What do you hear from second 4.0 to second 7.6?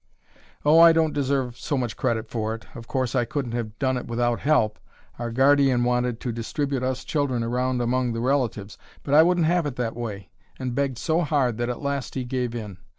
without help. Our guardian wanted to distribute us children